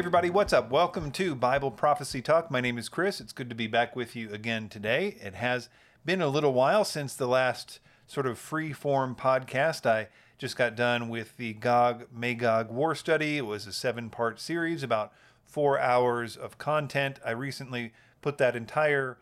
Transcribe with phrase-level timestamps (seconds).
[0.00, 0.70] everybody, what's up?
[0.70, 2.50] Welcome to Bible Prophecy Talk.
[2.50, 3.20] My name is Chris.
[3.20, 5.18] It's good to be back with you again today.
[5.20, 5.68] It has
[6.06, 9.84] been a little while since the last sort of free form podcast.
[9.84, 10.08] I
[10.38, 13.36] just got done with the Gog Magog War Study.
[13.36, 15.12] It was a seven part series, about
[15.44, 17.20] four hours of content.
[17.22, 19.18] I recently put that entire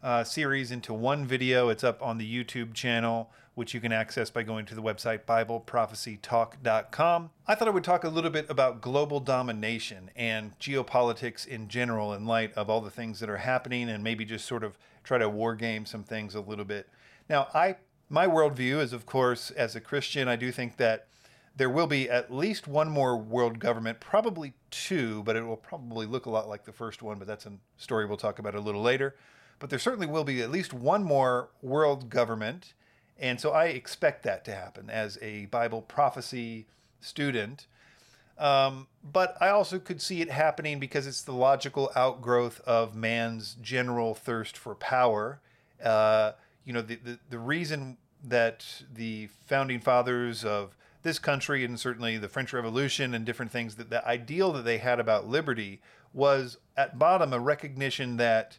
[0.00, 1.70] uh, series into one video.
[1.70, 5.26] It's up on the YouTube channel, which you can access by going to the website
[5.26, 7.30] BibleProphecyTalk.com.
[7.46, 12.14] I thought I would talk a little bit about global domination and geopolitics in general
[12.14, 15.18] in light of all the things that are happening and maybe just sort of try
[15.18, 16.88] to war game some things a little bit.
[17.28, 17.76] Now, I
[18.08, 21.08] my worldview is, of course, as a Christian, I do think that
[21.54, 26.06] there will be at least one more world government, probably two, but it will probably
[26.06, 28.60] look a lot like the first one, but that's a story we'll talk about a
[28.60, 29.16] little later
[29.60, 32.72] but there certainly will be at least one more world government.
[33.20, 36.66] And so I expect that to happen as a Bible prophecy
[37.00, 37.66] student.
[38.38, 43.54] Um, but I also could see it happening because it's the logical outgrowth of man's
[43.60, 45.40] general thirst for power.
[45.84, 46.32] Uh,
[46.64, 52.16] you know, the, the, the reason that the founding fathers of this country and certainly
[52.16, 55.80] the French Revolution and different things that the ideal that they had about liberty
[56.12, 58.58] was at bottom a recognition that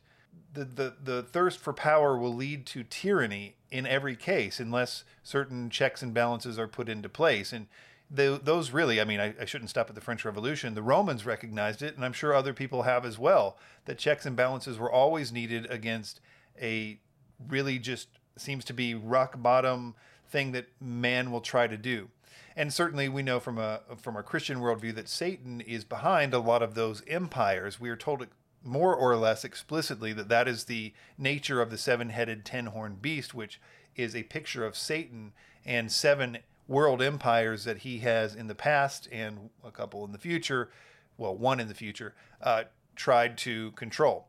[0.53, 5.69] the, the, the thirst for power will lead to tyranny in every case unless certain
[5.69, 7.53] checks and balances are put into place.
[7.53, 7.67] And
[8.09, 10.73] the, those really, I mean, I, I, shouldn't stop at the French Revolution.
[10.73, 14.35] The Romans recognized it, and I'm sure other people have as well, that checks and
[14.35, 16.19] balances were always needed against
[16.61, 16.99] a
[17.47, 19.95] really just seems to be rock bottom
[20.29, 22.09] thing that man will try to do.
[22.55, 26.39] And certainly, we know from a from a Christian worldview that Satan is behind a
[26.39, 27.79] lot of those empires.
[27.79, 28.27] We are told
[28.64, 33.02] more or less explicitly that that is the nature of the seven headed, ten horned
[33.02, 33.59] beast, which
[33.95, 35.34] is a picture of Satan
[35.66, 40.18] and seven world empires that he has in the past and a couple in the
[40.18, 40.69] future,
[41.18, 42.63] well, one in the future, uh,
[42.96, 44.28] tried to control.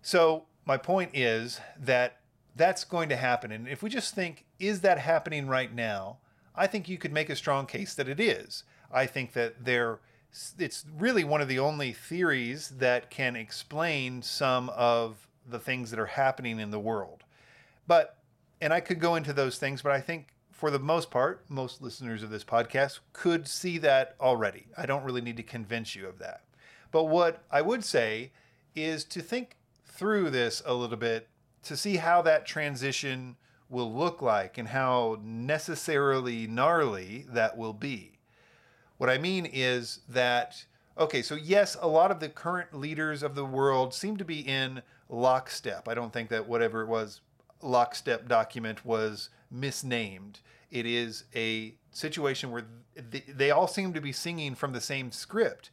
[0.00, 2.18] So, my point is that
[2.54, 3.50] that's going to happen.
[3.50, 6.18] And if we just think, is that happening right now?
[6.54, 8.64] I think you could make a strong case that it is.
[8.92, 10.00] I think that there
[10.58, 16.00] it's really one of the only theories that can explain some of the things that
[16.00, 17.24] are happening in the world.
[17.86, 18.16] But,
[18.60, 21.82] and I could go into those things, but I think for the most part, most
[21.82, 24.66] listeners of this podcast could see that already.
[24.76, 26.42] I don't really need to convince you of that.
[26.92, 28.30] But what I would say
[28.74, 31.28] is to think through this a little bit
[31.64, 33.36] to see how that transition
[33.68, 38.11] will look like and how necessarily gnarly that will be.
[39.02, 40.64] What I mean is that,
[40.96, 44.38] okay, so yes, a lot of the current leaders of the world seem to be
[44.38, 45.88] in lockstep.
[45.88, 47.20] I don't think that whatever it was,
[47.62, 50.38] lockstep document was misnamed.
[50.70, 52.64] It is a situation where
[53.10, 55.70] they all seem to be singing from the same script.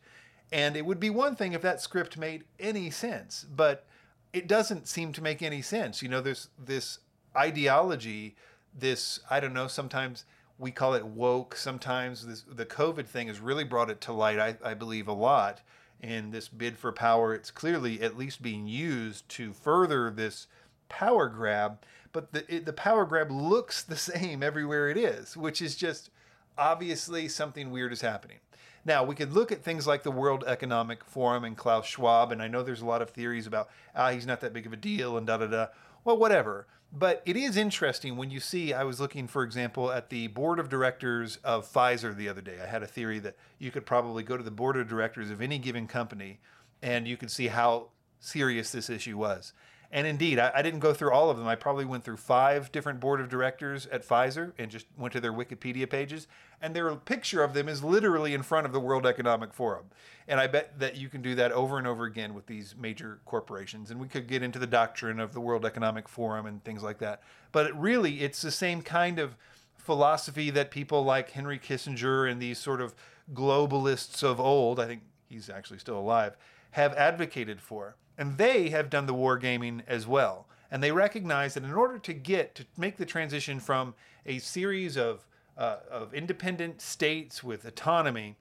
[0.51, 3.85] And it would be one thing if that script made any sense, but
[4.33, 6.01] it doesn't seem to make any sense.
[6.01, 6.97] You know, there's this
[7.37, 8.35] ideology,
[8.75, 10.25] this, I don't know, sometimes
[10.59, 11.55] we call it woke.
[11.55, 15.13] Sometimes this, the COVID thing has really brought it to light, I, I believe, a
[15.13, 15.61] lot.
[16.01, 20.47] In this bid for power, it's clearly at least being used to further this
[20.87, 21.79] power grab.
[22.11, 26.09] But the, it, the power grab looks the same everywhere it is, which is just
[26.57, 28.37] obviously something weird is happening.
[28.85, 32.41] Now, we could look at things like the World Economic Forum and Klaus Schwab, and
[32.41, 34.77] I know there's a lot of theories about, ah, he's not that big of a
[34.77, 35.67] deal and da da da.
[36.05, 36.65] Well, whatever.
[36.91, 38.73] But it is interesting when you see.
[38.73, 42.57] I was looking, for example, at the board of directors of Pfizer the other day.
[42.61, 45.41] I had a theory that you could probably go to the board of directors of
[45.41, 46.39] any given company
[46.81, 47.89] and you could see how
[48.19, 49.53] serious this issue was.
[49.91, 51.47] And indeed, I, I, didn't go through all of them.
[51.47, 55.19] I probably went through five different board of directors at Pfizer and just went to
[55.19, 56.27] their Wikipedia pages.
[56.61, 59.85] And their picture of them is literally in front of the World Economic Forum.
[60.27, 63.19] And I bet that you can do that over and over again with these major
[63.25, 63.89] corporations.
[63.89, 66.99] And we could get into the doctrine of the World Economic Forum and things like
[66.99, 67.23] that.
[67.51, 69.35] But it really, it's the same kind of
[69.77, 72.93] philosophy that people like Henry Kissinger and these sort of
[73.33, 76.37] globalists of old, I think he's actually still alive,
[76.71, 77.95] have advocated for.
[78.19, 80.45] And they have done the wargaming as well.
[80.69, 83.95] And they recognize that in order to get to make the transition from
[84.25, 85.25] a series of,
[85.57, 88.35] uh, of independent states with autonomy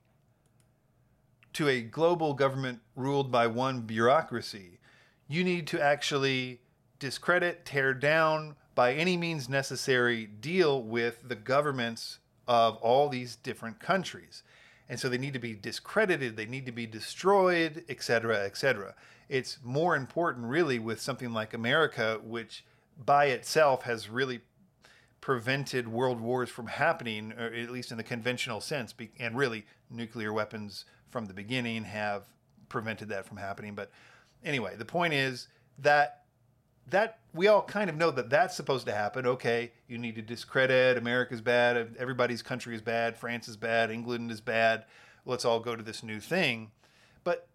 [1.53, 4.81] to a global government ruled by one bureaucracy,
[5.29, 6.61] you need to actually
[6.99, 13.79] discredit, tear down, by any means necessary, deal with the governments of all these different
[13.79, 14.43] countries.
[14.89, 18.97] And so they need to be discredited, they need to be destroyed, etc., etc.
[19.29, 22.65] It's more important, really, with something like America, which
[23.05, 24.41] by itself has really
[25.21, 30.33] prevented world wars from happening, or at least in the conventional sense, and really nuclear
[30.33, 32.25] weapons from the beginning have
[32.69, 33.75] prevented that from happening.
[33.75, 33.91] But
[34.45, 35.49] anyway, the point is
[35.79, 36.23] that
[36.91, 39.27] that we all kind of know that that's supposed to happen.
[39.27, 44.31] Okay, you need to discredit America's bad, everybody's country is bad, France is bad, England
[44.31, 44.85] is bad.
[45.27, 46.71] Let's all go to this new thing.
[47.25, 47.47] But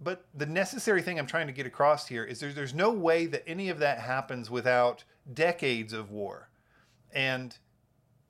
[0.00, 3.26] but the necessary thing I'm trying to get across here is there's there's no way
[3.26, 6.48] that any of that happens without decades of war,
[7.12, 7.56] and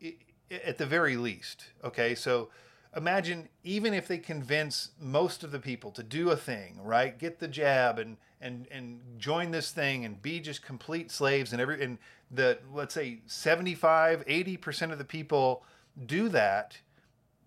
[0.00, 0.16] it,
[0.50, 2.48] at the very least, okay, so
[2.96, 7.18] imagine even if they convince most of the people to do a thing, right?
[7.18, 11.60] Get the jab and and and join this thing and be just complete slaves and
[11.60, 11.98] every and
[12.30, 15.64] the let's say 75 80% of the people
[16.06, 16.78] do that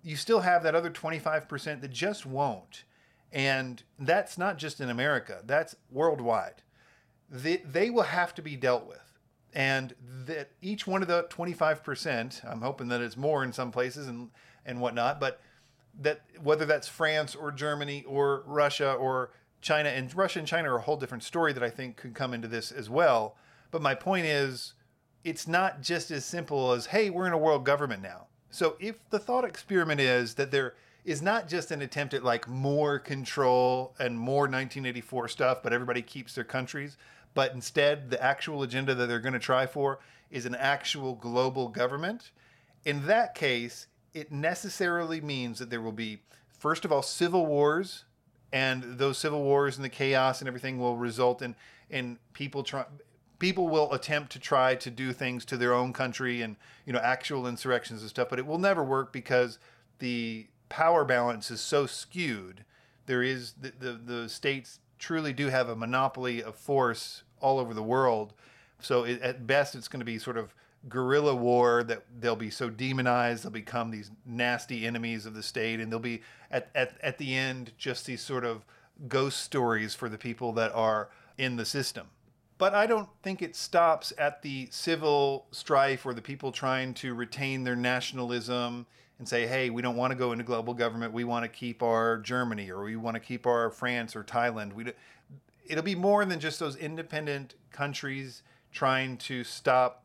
[0.03, 2.83] you still have that other 25% that just won't
[3.31, 6.63] and that's not just in america that's worldwide.
[7.29, 8.99] They, they will have to be dealt with.
[9.53, 9.93] And
[10.25, 14.29] that each one of the 25% i'm hoping that it's more in some places and
[14.65, 15.41] and whatnot but
[15.99, 20.77] that whether that's france or germany or russia or china and russia and china are
[20.77, 23.35] a whole different story that i think could come into this as well.
[23.71, 24.73] But my point is
[25.23, 28.27] it's not just as simple as hey we're in a world government now.
[28.49, 32.47] So if the thought experiment is that there is not just an attempt at like
[32.47, 36.97] more control and more 1984 stuff but everybody keeps their countries
[37.33, 39.99] but instead the actual agenda that they're going to try for
[40.31, 42.31] is an actual global government.
[42.85, 46.21] In that case, it necessarily means that there will be,
[46.57, 48.05] first of all, civil wars,
[48.53, 51.55] and those civil wars and the chaos and everything will result in
[51.89, 52.85] in people trying.
[53.39, 56.99] People will attempt to try to do things to their own country and you know
[56.99, 59.57] actual insurrections and stuff, but it will never work because
[59.99, 62.63] the power balance is so skewed.
[63.05, 67.73] There is the, the, the states truly do have a monopoly of force all over
[67.73, 68.33] the world.
[68.79, 70.55] So it, at best, it's going to be sort of
[70.87, 75.79] guerrilla war that they'll be so demonized they'll become these nasty enemies of the state
[75.79, 78.65] and they'll be at, at, at the end just these sort of
[79.07, 82.07] ghost stories for the people that are in the system
[82.57, 87.13] but i don't think it stops at the civil strife or the people trying to
[87.13, 88.87] retain their nationalism
[89.21, 91.81] and say hey we don't want to go into global government we want to keep
[91.81, 94.91] our germany or we want to keep our france or thailand we
[95.65, 100.03] it'll be more than just those independent countries trying to stop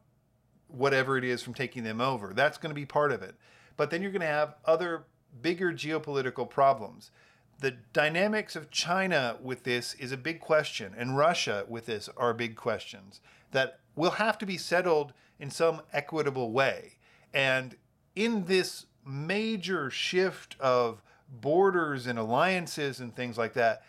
[0.68, 2.32] whatever it is from taking them over.
[2.34, 3.34] That's going to be part of it.
[3.76, 5.04] But then you're going to have other
[5.42, 7.10] bigger geopolitical problems.
[7.58, 12.34] The dynamics of China with this is a big question, and Russia with this are
[12.34, 13.20] big questions
[13.52, 16.98] that will have to be settled in some equitable way.
[17.32, 17.76] And
[18.14, 21.02] in this major shift of
[21.40, 23.82] borders and alliances and things like that,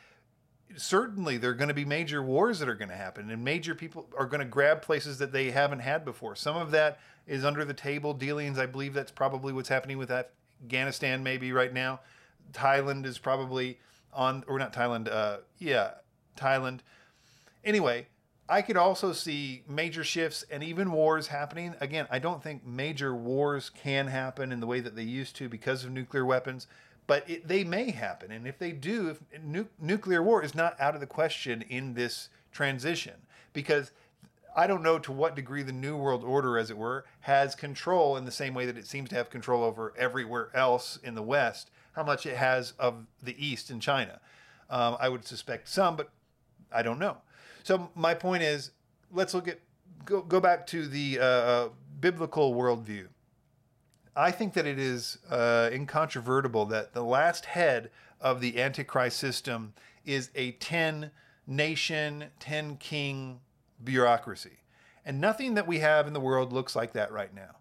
[0.75, 3.73] certainly there are going to be major wars that are going to happen and major
[3.73, 6.35] people are going to grab places that they haven't had before.
[6.35, 8.59] Some of that is under the table dealings.
[8.59, 12.01] I believe that's probably what's happening with afghanistan maybe right now.
[12.53, 13.79] Thailand is probably
[14.13, 15.91] on or not thailand uh, yeah
[16.37, 16.79] thailand.
[17.63, 18.07] Anyway
[18.49, 23.15] i could also see major shifts and even wars happening again i don't think major
[23.15, 26.67] wars can happen in the way that they used to because of nuclear weapons
[27.07, 28.31] but it, they may happen.
[28.31, 31.93] And if they do, if nu- nuclear war is not out of the question in
[31.93, 33.13] this transition,
[33.53, 33.91] because
[34.55, 38.17] I don't know to what degree the New World Order, as it were, has control
[38.17, 41.21] in the same way that it seems to have control over everywhere else in the
[41.21, 44.19] West, how much it has of the East in China.
[44.69, 46.09] Um, I would suspect some, but
[46.71, 47.17] I don't know.
[47.67, 48.71] So my point is,
[49.11, 49.59] let's look at
[50.05, 51.69] go, go back to the uh, uh
[51.99, 53.07] biblical worldview.
[54.15, 59.73] I think that it is uh, incontrovertible that the last head of the Antichrist system
[60.05, 61.11] is a 10
[61.45, 63.41] nation, 10 king
[63.83, 64.59] bureaucracy.
[65.03, 67.57] And nothing that we have in the world looks like that right now.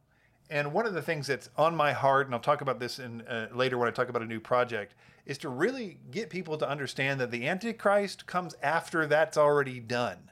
[0.49, 3.23] And one of the things that's on my heart, and I'll talk about this in,
[3.23, 6.69] uh, later when I talk about a new project, is to really get people to
[6.69, 10.31] understand that the Antichrist comes after that's already done.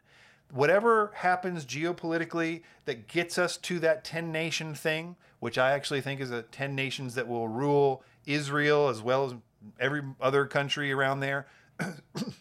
[0.53, 6.21] Whatever happens geopolitically that gets us to that 10 nation thing, which I actually think
[6.21, 9.35] is a 10 nations that will rule Israel as well as
[9.81, 11.49] every other country around there.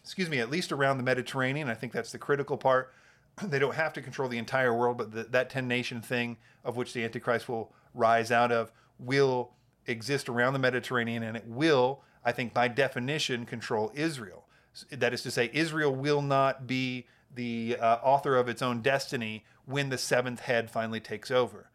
[0.03, 1.69] Excuse me, at least around the Mediterranean.
[1.69, 2.93] I think that's the critical part.
[3.43, 6.75] They don't have to control the entire world, but the, that 10 nation thing of
[6.75, 9.51] which the Antichrist will rise out of will
[9.87, 14.45] exist around the Mediterranean and it will, I think, by definition, control Israel.
[14.91, 19.43] That is to say, Israel will not be the uh, author of its own destiny
[19.65, 21.69] when the seventh head finally takes over.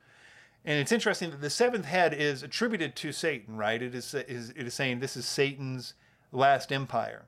[0.64, 3.80] And it's interesting that the seventh head is attributed to Satan, right?
[3.80, 5.94] It is, is, it is saying this is Satan's
[6.32, 7.26] last empire.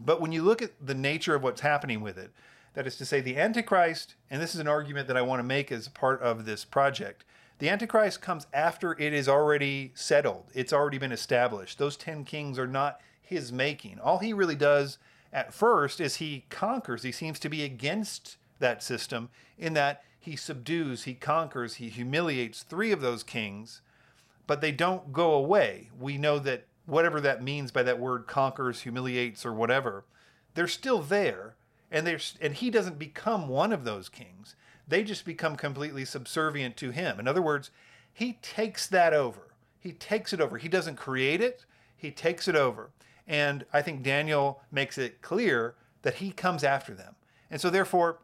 [0.00, 2.32] But when you look at the nature of what's happening with it,
[2.74, 5.44] that is to say, the Antichrist, and this is an argument that I want to
[5.44, 7.24] make as part of this project,
[7.58, 11.78] The Antichrist comes after it is already settled, it's already been established.
[11.78, 14.00] Those 10 kings are not his making.
[14.00, 14.98] All he really does
[15.32, 20.36] at first is he conquers, he seems to be against that system in that he
[20.36, 23.82] subdues, he conquers, he humiliates three of those kings,
[24.46, 25.90] but they don't go away.
[25.98, 30.04] We know that whatever that means by that word conquers, humiliates, or whatever,
[30.54, 31.56] they're still there.
[31.94, 34.56] And, there's, and he doesn't become one of those kings.
[34.88, 37.20] They just become completely subservient to him.
[37.20, 37.70] In other words,
[38.12, 39.54] he takes that over.
[39.78, 40.58] He takes it over.
[40.58, 41.64] He doesn't create it,
[41.96, 42.90] he takes it over.
[43.28, 47.14] And I think Daniel makes it clear that he comes after them.
[47.48, 48.18] And so, therefore,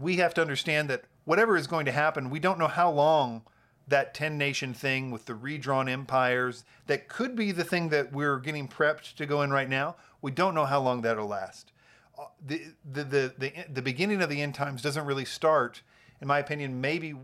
[0.00, 3.42] we have to understand that whatever is going to happen, we don't know how long
[3.88, 8.38] that 10 nation thing with the redrawn empires that could be the thing that we're
[8.38, 9.96] getting prepped to go in right now.
[10.22, 11.72] We don't know how long that'll last.
[12.20, 15.82] Uh, the, the, the, the, the beginning of the end times doesn't really start,
[16.20, 17.14] in my opinion, maybe,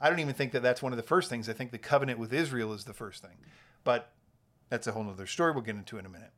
[0.00, 1.48] I don't even think that that's one of the first things.
[1.48, 3.36] I think the covenant with Israel is the first thing.
[3.84, 4.12] But
[4.68, 6.30] that's a whole other story we'll get into in a minute.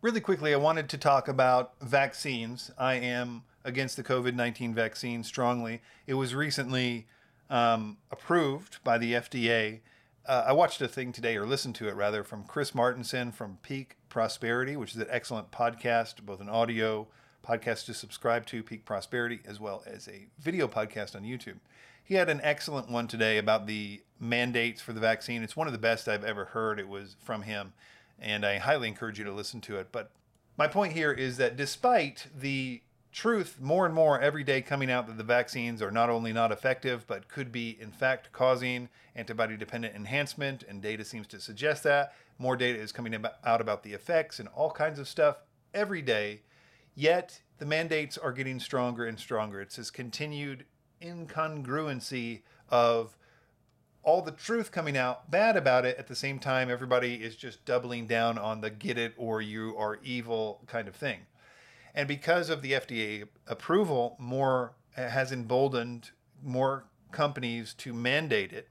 [0.00, 2.70] Really quickly, I wanted to talk about vaccines.
[2.78, 5.82] I am against the COVID 19 vaccine strongly.
[6.06, 7.06] It was recently
[7.50, 9.80] um, approved by the FDA.
[10.26, 13.58] Uh, I watched a thing today, or listened to it rather, from Chris Martenson from
[13.62, 17.08] Peak Prosperity, which is an excellent podcast, both an audio
[17.44, 21.58] podcast to subscribe to, Peak Prosperity, as well as a video podcast on YouTube.
[22.02, 25.42] He had an excellent one today about the mandates for the vaccine.
[25.42, 26.78] It's one of the best I've ever heard.
[26.78, 27.72] It was from him,
[28.18, 29.88] and I highly encourage you to listen to it.
[29.90, 30.10] But
[30.56, 32.82] my point here is that despite the
[33.14, 36.50] truth more and more every day coming out that the vaccines are not only not
[36.50, 41.84] effective, but could be, in fact, causing antibody dependent enhancement, and data seems to suggest
[41.84, 42.12] that.
[42.38, 45.36] More data is coming out about the effects and all kinds of stuff
[45.72, 46.40] every day.
[46.94, 49.60] Yet the mandates are getting stronger and stronger.
[49.60, 50.64] It's this continued
[51.02, 53.16] incongruency of
[54.02, 57.64] all the truth coming out bad about it at the same time everybody is just
[57.64, 61.20] doubling down on the get it or you are evil kind of thing
[61.94, 66.10] and because of the FDA approval, more has emboldened
[66.42, 68.68] more companies to mandate it.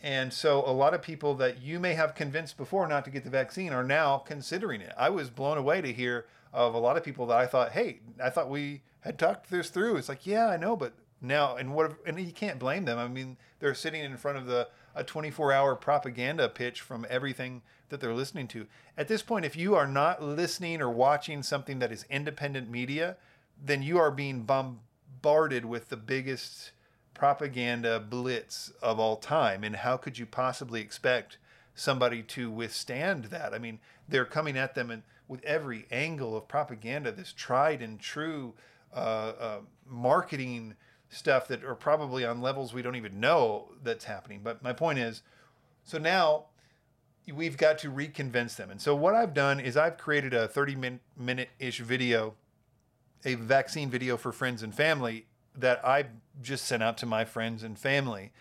[0.00, 3.24] And so a lot of people that you may have convinced before not to get
[3.24, 4.92] the vaccine are now considering it.
[4.96, 8.00] I was blown away to hear of a lot of people that I thought, hey,
[8.22, 9.96] I thought we had talked this through.
[9.96, 12.98] It's like, yeah, I know, but now and what and you can't blame them.
[12.98, 18.00] I mean, they're sitting in front of the a 24-hour propaganda pitch from everything that
[18.00, 18.66] they're listening to.
[18.96, 23.16] At this point, if you are not listening or watching something that is independent media,
[23.62, 26.72] then you are being bombarded with the biggest
[27.14, 29.62] propaganda blitz of all time.
[29.62, 31.38] And how could you possibly expect
[31.74, 33.54] somebody to withstand that?
[33.54, 33.78] I mean,
[34.08, 38.54] they're coming at them and with every angle of propaganda, this tried and true
[38.94, 40.74] uh, uh, marketing
[41.10, 44.40] stuff that are probably on levels we don't even know that's happening.
[44.42, 45.22] But my point is,
[45.84, 46.46] so now
[47.32, 48.70] we've got to reconvince them.
[48.70, 52.34] And so what I've done is I've created a 30 minute ish video,
[53.24, 56.06] a vaccine video for friends and family that I
[56.40, 58.32] just sent out to my friends and family.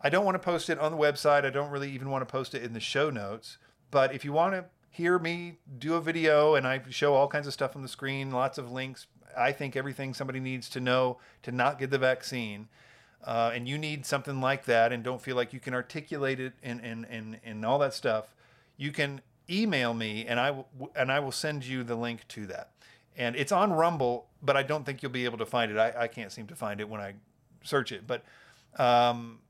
[0.00, 1.44] I don't want to post it on the website.
[1.44, 3.58] I don't really even want to post it in the show notes.
[3.90, 7.48] But if you want to hear me do a video and I show all kinds
[7.48, 11.18] of stuff on the screen, lots of links, I think everything somebody needs to know
[11.42, 12.68] to not get the vaccine.
[13.24, 16.52] Uh, and you need something like that and don't feel like you can articulate it
[16.62, 18.36] and, and, and, and all that stuff,
[18.76, 19.20] you can
[19.50, 22.70] email me and I, w- and I will send you the link to that.
[23.16, 25.76] And it's on Rumble, but I don't think you'll be able to find it.
[25.76, 27.14] I, I can't seem to find it when I
[27.64, 28.06] search it.
[28.06, 28.22] But
[28.78, 29.40] um,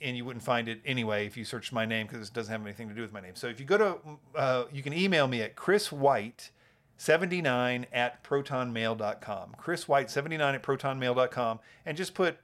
[0.00, 2.62] and you wouldn't find it anyway if you searched my name because it doesn't have
[2.62, 3.34] anything to do with my name.
[3.34, 3.98] So if you go to,
[4.34, 6.50] uh, you can email me at Chris White
[6.96, 9.54] 79 at protonmail.com.
[9.56, 12.38] Chris White 79 at protonmail.com and just put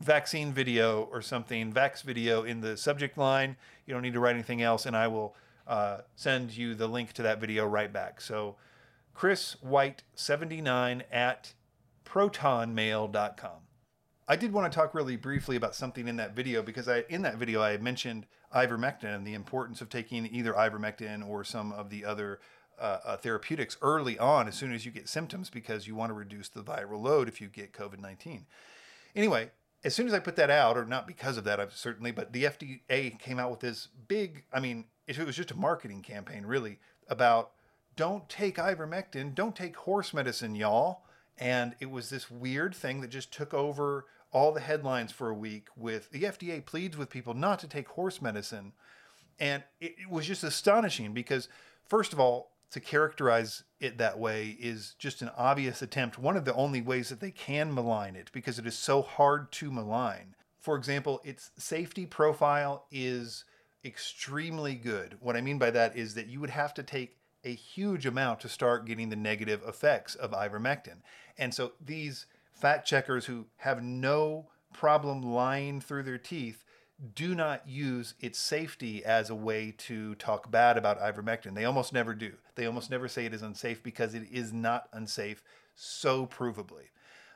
[0.00, 3.56] vaccine video or something, vax video in the subject line.
[3.86, 5.34] You don't need to write anything else, and I will
[5.66, 8.20] uh, send you the link to that video right back.
[8.20, 8.56] So
[9.14, 11.54] Chris White 79 at
[12.04, 13.71] protonmail.com.
[14.28, 17.22] I did want to talk really briefly about something in that video because I in
[17.22, 21.90] that video I mentioned ivermectin and the importance of taking either ivermectin or some of
[21.90, 22.40] the other
[22.80, 26.14] uh, uh, therapeutics early on as soon as you get symptoms because you want to
[26.14, 28.46] reduce the viral load if you get COVID 19.
[29.14, 29.50] Anyway,
[29.84, 32.32] as soon as I put that out, or not because of that, I've certainly, but
[32.32, 36.46] the FDA came out with this big, I mean, it was just a marketing campaign
[36.46, 37.52] really about
[37.96, 41.02] don't take ivermectin, don't take horse medicine, y'all.
[41.38, 45.34] And it was this weird thing that just took over all the headlines for a
[45.34, 48.72] week with the FDA pleads with people not to take horse medicine.
[49.38, 51.48] And it, it was just astonishing because,
[51.84, 56.46] first of all, to characterize it that way is just an obvious attempt, one of
[56.46, 60.34] the only ways that they can malign it because it is so hard to malign.
[60.58, 63.44] for example, its safety profile is
[63.84, 65.16] extremely good.
[65.20, 68.40] What I mean by that is that you would have to take a huge amount
[68.40, 70.98] to start getting the negative effects of ivermectin.
[71.36, 76.64] And so these fat checkers who have no problem lying through their teeth
[77.14, 81.54] do not use its safety as a way to talk bad about ivermectin.
[81.54, 82.34] They almost never do.
[82.54, 85.42] They almost never say it is unsafe because it is not unsafe,
[85.74, 86.90] so provably.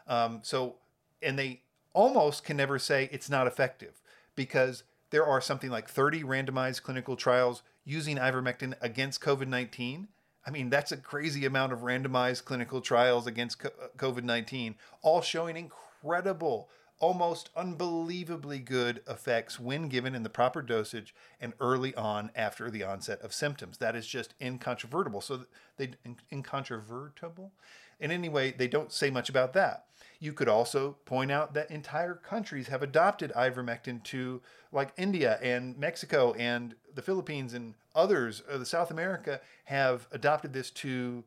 [0.06, 0.76] Um, so,
[1.20, 4.00] and they almost can never say it's not effective
[4.36, 10.08] because there are something like 30 randomized clinical trials using ivermectin against COVID 19.
[10.46, 15.22] I mean, that's a crazy amount of randomized clinical trials against uh, COVID 19, all
[15.22, 22.30] showing incredible almost unbelievably good effects when given in the proper dosage and early on
[22.34, 23.78] after the onset of symptoms.
[23.78, 25.20] That is just incontrovertible.
[25.20, 25.44] So
[25.76, 25.90] they
[26.32, 27.52] incontrovertible.
[28.00, 29.86] In any way, they don't say much about that.
[30.18, 34.40] You could also point out that entire countries have adopted ivermectin to,
[34.72, 40.52] like India and Mexico and the Philippines and others, uh, the South America, have adopted
[40.52, 41.22] this to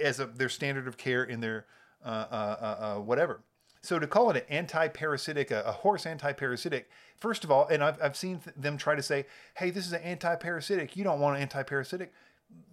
[0.00, 1.66] as a, their standard of care in their
[2.04, 3.40] uh, uh, uh, uh whatever.
[3.82, 8.00] So to call it an anti-parasitic, a, a horse anti-parasitic, first of all, and I've,
[8.02, 9.24] I've seen th- them try to say,
[9.56, 10.96] hey, this is an anti-parasitic.
[10.96, 12.12] You don't want an anti-parasitic.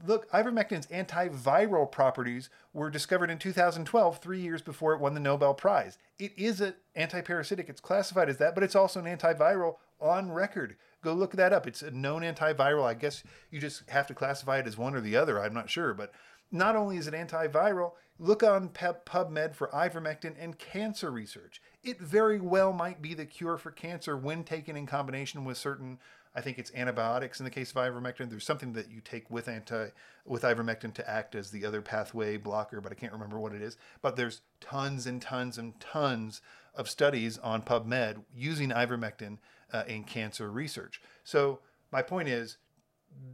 [0.06, 5.54] Look, ivermectin's antiviral properties were discovered in 2012, three years before it won the Nobel
[5.54, 5.98] Prize.
[6.20, 7.70] It is an anti-parasitic.
[7.70, 10.76] It's classified as that, but it's also an antiviral on record.
[11.08, 11.66] Go look that up.
[11.66, 12.84] It's a known antiviral.
[12.84, 15.42] I guess you just have to classify it as one or the other.
[15.42, 16.12] I'm not sure, but
[16.52, 21.62] not only is it antiviral, look on PubMed for ivermectin and cancer research.
[21.82, 25.98] It very well might be the cure for cancer when taken in combination with certain,
[26.36, 28.30] I think it's antibiotics in the case of ivermectin.
[28.30, 29.92] There's something that you take with anti
[30.26, 33.62] with ivermectin to act as the other pathway blocker, but I can't remember what it
[33.62, 33.78] is.
[34.02, 36.42] But there's tons and tons and tons
[36.76, 39.38] of studies on PubMed using ivermectin
[39.74, 41.02] uh, in cancer research.
[41.24, 41.60] So
[41.92, 42.58] my point is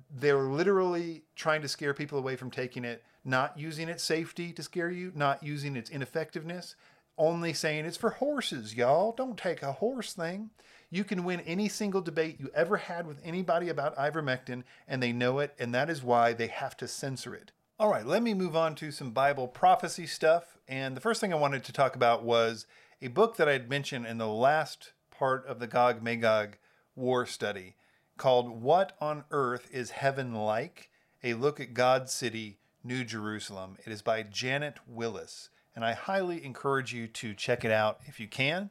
[0.10, 4.64] they're literally trying to scare people away from taking it, not using its safety to
[4.64, 6.76] scare you, not using its ineffectiveness,
[7.18, 9.12] only saying it's for horses, y'all.
[9.12, 10.50] Don't take a horse thing.
[10.90, 15.12] You can win any single debate you ever had with anybody about ivermectin, and they
[15.12, 17.52] know it, and that is why they have to censor it.
[17.80, 20.58] All right, let me move on to some Bible prophecy stuff.
[20.68, 22.68] And the first thing I wanted to talk about was
[23.02, 24.94] a book that I had mentioned in the last
[25.24, 26.58] part of the Gog Magog
[26.98, 27.78] war study
[28.18, 30.90] called What on Earth is Heaven Like?
[31.24, 33.78] A Look at God's City, New Jerusalem.
[33.86, 38.20] It is by Janet Willis, and I highly encourage you to check it out if
[38.20, 38.70] you can.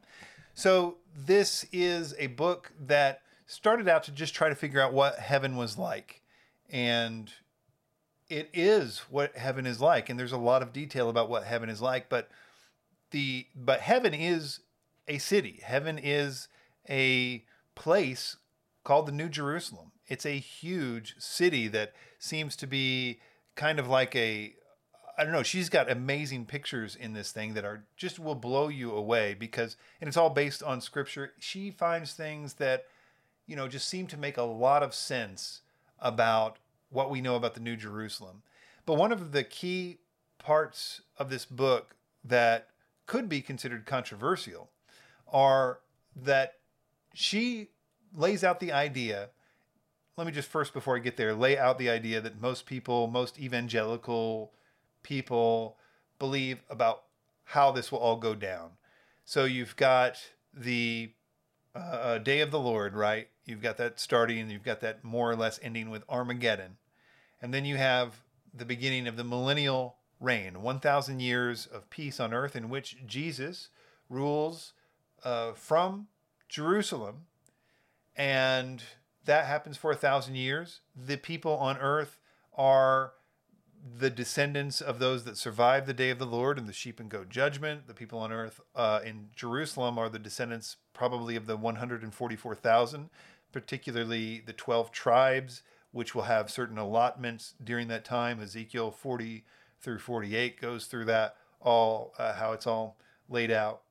[0.52, 5.18] So, this is a book that started out to just try to figure out what
[5.20, 6.20] heaven was like.
[6.68, 7.32] And
[8.28, 10.10] it is what heaven is like.
[10.10, 12.28] And there's a lot of detail about what heaven is like, but
[13.10, 14.60] the but heaven is
[15.08, 15.60] a city.
[15.62, 16.48] Heaven is
[16.88, 18.36] a place
[18.84, 19.92] called the New Jerusalem.
[20.08, 23.20] It's a huge city that seems to be
[23.54, 24.54] kind of like a
[25.18, 28.68] I don't know, she's got amazing pictures in this thing that are just will blow
[28.68, 31.32] you away because and it's all based on scripture.
[31.38, 32.84] She finds things that
[33.46, 35.60] you know just seem to make a lot of sense
[35.98, 36.58] about
[36.90, 38.42] what we know about the New Jerusalem.
[38.84, 39.98] But one of the key
[40.38, 42.68] parts of this book that
[43.06, 44.70] could be considered controversial
[45.32, 45.80] are
[46.14, 46.54] that
[47.14, 47.68] she
[48.14, 49.30] lays out the idea.
[50.16, 53.06] Let me just first, before I get there, lay out the idea that most people,
[53.06, 54.52] most evangelical
[55.02, 55.78] people,
[56.18, 57.04] believe about
[57.44, 58.70] how this will all go down.
[59.24, 60.18] So you've got
[60.54, 61.12] the
[61.74, 63.28] uh, uh, day of the Lord, right?
[63.44, 66.76] You've got that starting, you've got that more or less ending with Armageddon.
[67.40, 68.20] And then you have
[68.54, 73.68] the beginning of the millennial reign 1,000 years of peace on earth in which Jesus
[74.08, 74.74] rules
[75.24, 76.08] uh, from
[76.48, 77.26] Jerusalem
[78.16, 78.82] and
[79.24, 80.80] that happens for a thousand years.
[80.94, 82.18] The people on earth
[82.54, 83.12] are
[83.98, 87.08] the descendants of those that survived the day of the Lord and the sheep and
[87.08, 87.86] goat judgment.
[87.86, 93.10] The people on earth uh, in Jerusalem are the descendants probably of the 144,000,
[93.50, 98.40] particularly the 12 tribes, which will have certain allotments during that time.
[98.40, 99.44] Ezekiel 40
[99.80, 102.96] through 48 goes through that, all uh, how it's all
[103.28, 103.82] laid out.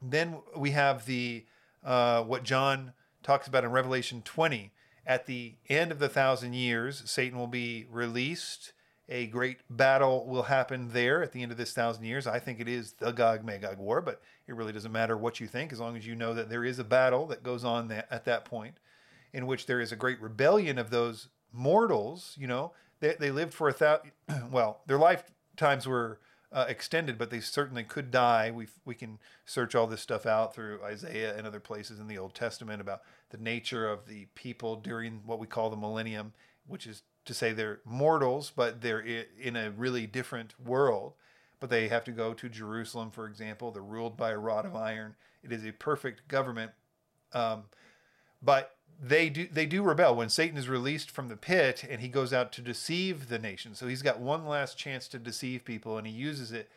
[0.00, 1.44] Then we have the
[1.84, 4.72] uh, what John talks about in Revelation 20.
[5.06, 8.72] At the end of the thousand years, Satan will be released.
[9.08, 12.26] A great battle will happen there at the end of this thousand years.
[12.26, 15.46] I think it is the Gog Magog War, but it really doesn't matter what you
[15.46, 18.26] think as long as you know that there is a battle that goes on at
[18.26, 18.74] that point
[19.32, 22.36] in which there is a great rebellion of those mortals.
[22.38, 24.12] You know, they, they lived for a thousand,
[24.50, 28.50] well, their lifetimes were uh, extended, but they certainly could die.
[28.50, 32.18] We we can search all this stuff out through Isaiah and other places in the
[32.18, 36.32] Old Testament about the nature of the people during what we call the millennium,
[36.66, 41.12] which is to say they're mortals, but they're in a really different world.
[41.60, 43.70] But they have to go to Jerusalem, for example.
[43.70, 45.16] They're ruled by a rod of iron.
[45.42, 46.70] It is a perfect government.
[47.32, 47.64] Um,
[48.40, 52.08] but they do they do rebel when Satan is released from the pit and he
[52.08, 53.74] goes out to deceive the nation.
[53.74, 56.68] So he's got one last chance to deceive people and he uses it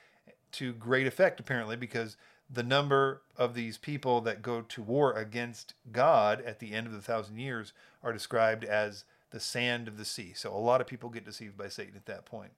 [0.53, 2.17] to great effect apparently because
[2.53, 6.93] the number of these people that go to war against God at the end of
[6.93, 10.33] the thousand years are described as the sand of the sea.
[10.35, 12.51] So a lot of people get deceived by Satan at that point.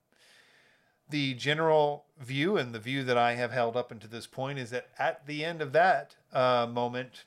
[1.10, 4.72] The general view and the view that I have held up until this point is
[4.72, 7.26] that at the end of that uh, moment,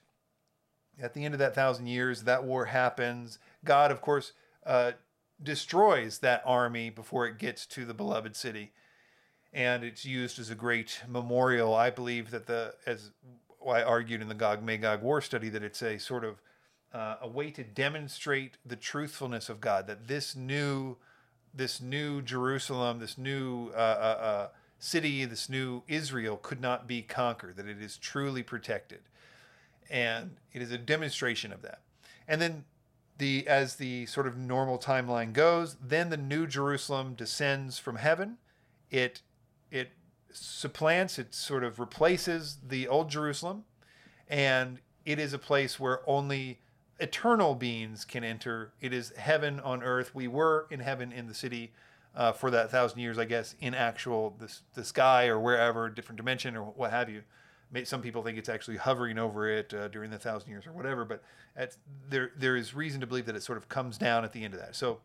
[1.01, 3.39] at the end of that thousand years, that war happens.
[3.65, 4.33] God, of course,
[4.65, 4.93] uh,
[5.43, 8.73] destroys that army before it gets to the beloved city.
[9.53, 11.75] And it's used as a great memorial.
[11.75, 13.11] I believe that the, as
[13.67, 16.41] I argued in the Gog Magog war study, that it's a sort of
[16.93, 20.97] uh, a way to demonstrate the truthfulness of God, that this new,
[21.53, 27.03] this new Jerusalem, this new uh, uh, uh city, this new Israel could not be
[27.03, 29.01] conquered, that it is truly protected
[29.91, 31.81] and it is a demonstration of that.
[32.29, 32.65] And then
[33.19, 38.39] the as the sort of normal timeline goes, then the new Jerusalem descends from heaven.
[38.91, 39.23] It
[39.71, 39.91] it
[40.33, 43.65] supplants, it sort of replaces the old Jerusalem,
[44.29, 46.61] and it is a place where only
[46.99, 48.73] eternal beings can enter.
[48.81, 50.15] It is heaven on earth.
[50.15, 51.73] We were in heaven in the city
[52.15, 56.17] uh, for that thousand years, I guess, in actual this the sky or wherever, different
[56.17, 57.23] dimension or what have you
[57.85, 61.05] some people think it's actually hovering over it uh, during the thousand years or whatever,
[61.05, 61.23] but
[62.09, 64.55] there there is reason to believe that it sort of comes down at the end
[64.55, 64.77] of that.
[64.77, 65.01] So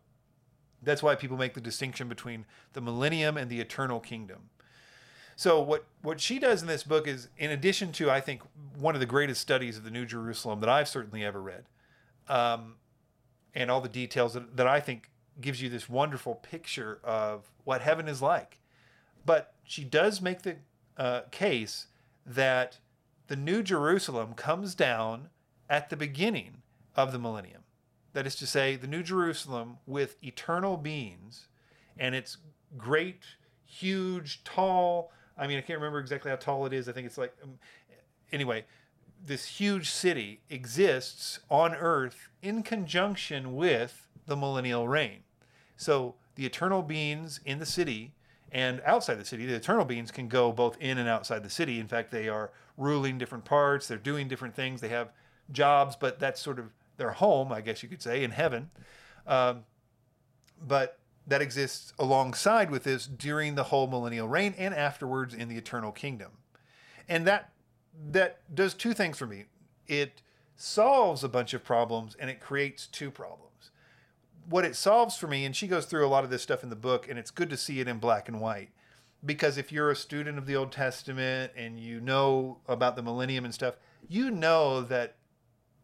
[0.82, 4.50] that's why people make the distinction between the millennium and the eternal kingdom.
[5.36, 8.42] So what what she does in this book is, in addition to I think
[8.78, 11.66] one of the greatest studies of the New Jerusalem that I've certainly ever read,
[12.30, 12.76] um,
[13.56, 17.82] and all the details that, that I think gives you this wonderful picture of what
[17.82, 18.60] heaven is like.
[19.26, 20.58] But she does make the
[20.98, 21.88] uh, case
[22.26, 22.80] that
[23.28, 25.30] the New Jerusalem comes down
[25.70, 26.62] at the beginning
[26.96, 27.64] of the millennium.
[28.14, 31.48] That is to say, the New Jerusalem with eternal beings
[31.98, 32.38] and its
[32.78, 33.24] great,
[33.66, 35.12] huge, tall.
[35.38, 36.90] I mean, I can't remember exactly how tall it is.
[36.90, 37.58] I think it's like, um,
[38.32, 38.66] anyway,
[39.26, 45.20] this huge city exists on earth in conjunction with the millennial reign.
[45.78, 48.14] So the eternal beings in the city
[48.52, 51.80] and outside the city, the eternal beings can go both in and outside the city.
[51.80, 55.12] In fact, they are ruling different parts, they're doing different things, they have
[55.52, 56.66] jobs, but that's sort of
[56.98, 58.70] their home, I guess you could say, in heaven.
[59.26, 59.64] Um,
[60.66, 65.56] but that exists alongside with this during the whole millennial reign and afterwards in the
[65.56, 66.32] eternal kingdom.
[67.08, 67.52] And that
[68.12, 69.46] that does two things for me.
[69.88, 70.22] It
[70.56, 73.71] solves a bunch of problems and it creates two problems
[74.52, 76.70] what it solves for me, and she goes through a lot of this stuff in
[76.70, 78.70] the book, and it's good to see it in black and white.
[79.26, 83.46] Because if you're a student of the Old Testament and you know about the millennium
[83.46, 83.76] and stuff,
[84.10, 85.16] you know that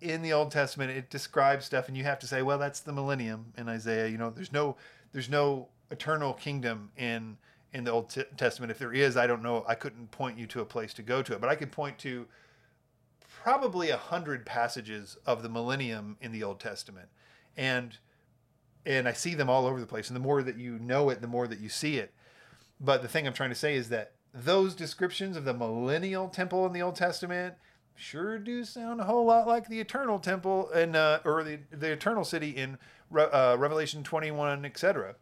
[0.02, 2.92] in the Old Testament it describes stuff, and you have to say, well, that's the
[2.92, 4.08] millennium in Isaiah.
[4.08, 4.76] You know, there's no
[5.14, 7.38] there's no eternal kingdom in
[7.74, 8.72] in the Old T- Testament.
[8.72, 9.64] If there is, I don't know.
[9.68, 12.00] I couldn't point you to a place to go to it, but I could point
[12.00, 12.26] to
[13.44, 17.10] probably a hundred passages of the millennium in the Old Testament,
[17.56, 17.98] and
[18.88, 20.08] and I see them all over the place.
[20.10, 22.14] And the more that you know it, the more that you see it.
[22.80, 26.66] But the thing I'm trying to say is that those descriptions of the millennial temple
[26.66, 27.56] in the Old Testament
[27.96, 31.92] sure do sound a whole lot like the eternal temple and uh, or the, the
[31.92, 32.78] eternal city in
[33.10, 35.16] Re- uh, Revelation 21, etc.,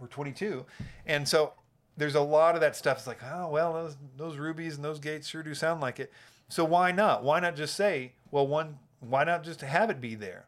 [0.00, 0.66] or 22.
[1.06, 1.54] And so
[1.96, 2.98] there's a lot of that stuff.
[2.98, 6.12] It's like, oh well, those those rubies and those gates sure do sound like it.
[6.48, 7.24] So why not?
[7.24, 10.46] Why not just say, well, one, why not just have it be there?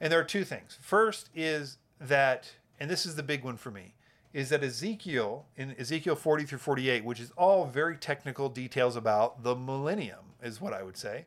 [0.00, 0.78] And there are two things.
[0.80, 3.94] First is that, and this is the big one for me,
[4.32, 9.42] is that Ezekiel, in Ezekiel 40 through 48, which is all very technical details about
[9.42, 11.24] the millennium, is what I would say.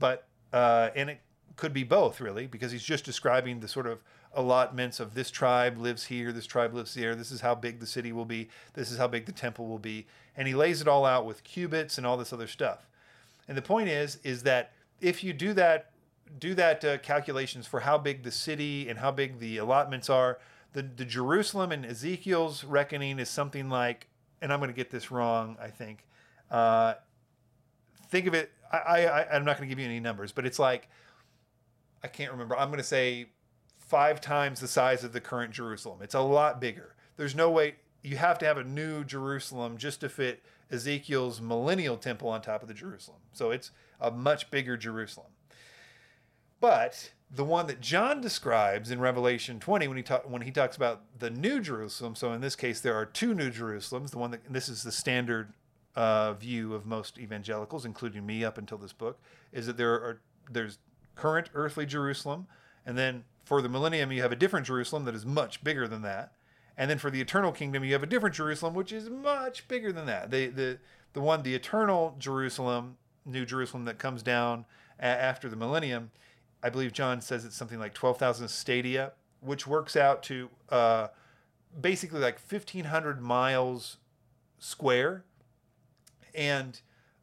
[0.00, 1.20] But, uh, and it
[1.56, 4.02] could be both, really, because he's just describing the sort of
[4.34, 7.86] allotments of this tribe lives here, this tribe lives here, this is how big the
[7.86, 10.06] city will be, this is how big the temple will be.
[10.36, 12.88] And he lays it all out with cubits and all this other stuff.
[13.46, 15.90] And the point is, is that if you do that
[16.38, 20.38] do that uh, calculations for how big the city and how big the allotments are.
[20.72, 24.08] The, the Jerusalem and Ezekiel's reckoning is something like,
[24.42, 26.06] and I'm going to get this wrong, I think.
[26.50, 26.94] Uh,
[28.10, 28.52] think of it.
[28.70, 30.88] I, I I'm not going to give you any numbers, but it's like
[32.02, 32.56] I can't remember.
[32.56, 33.26] I'm going to say
[33.78, 36.00] five times the size of the current Jerusalem.
[36.02, 36.94] It's a lot bigger.
[37.16, 41.96] There's no way you have to have a new Jerusalem just to fit Ezekiel's millennial
[41.96, 43.20] temple on top of the Jerusalem.
[43.32, 45.28] So it's a much bigger Jerusalem.
[46.60, 50.76] But the one that John describes in Revelation 20 when he talk, when he talks
[50.76, 54.30] about the new Jerusalem, so in this case there are two new Jerusalems, the one
[54.30, 55.52] that this is the standard
[55.94, 59.18] uh, view of most evangelicals, including me up until this book,
[59.52, 60.78] is that there are there's
[61.16, 62.46] current earthly Jerusalem,
[62.86, 66.02] and then for the millennium you have a different Jerusalem that is much bigger than
[66.02, 66.32] that,
[66.76, 69.92] and then for the eternal kingdom you have a different Jerusalem which is much bigger
[69.92, 70.30] than that.
[70.30, 70.78] The the
[71.12, 74.64] the one the eternal Jerusalem, New Jerusalem that comes down
[74.98, 76.10] a- after the millennium
[76.62, 81.08] I believe John says it's something like 12,000 stadia, which works out to uh,
[81.80, 83.98] basically like 1,500 miles
[84.58, 85.24] square,
[86.34, 86.80] and